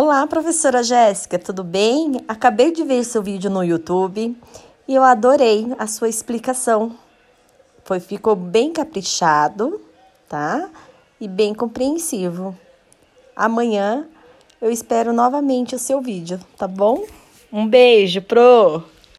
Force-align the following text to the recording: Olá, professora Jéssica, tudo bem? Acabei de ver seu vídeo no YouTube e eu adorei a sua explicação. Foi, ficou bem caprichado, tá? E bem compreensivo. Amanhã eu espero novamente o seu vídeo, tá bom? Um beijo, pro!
Olá, 0.00 0.24
professora 0.28 0.80
Jéssica, 0.80 1.40
tudo 1.40 1.64
bem? 1.64 2.20
Acabei 2.28 2.70
de 2.70 2.84
ver 2.84 3.02
seu 3.02 3.20
vídeo 3.20 3.50
no 3.50 3.64
YouTube 3.64 4.36
e 4.86 4.94
eu 4.94 5.02
adorei 5.02 5.74
a 5.76 5.88
sua 5.88 6.08
explicação. 6.08 6.96
Foi, 7.82 7.98
ficou 7.98 8.36
bem 8.36 8.72
caprichado, 8.72 9.80
tá? 10.28 10.70
E 11.20 11.26
bem 11.26 11.52
compreensivo. 11.52 12.56
Amanhã 13.34 14.06
eu 14.62 14.70
espero 14.70 15.12
novamente 15.12 15.74
o 15.74 15.80
seu 15.80 16.00
vídeo, 16.00 16.38
tá 16.56 16.68
bom? 16.68 17.04
Um 17.52 17.66
beijo, 17.66 18.22
pro! 18.22 18.84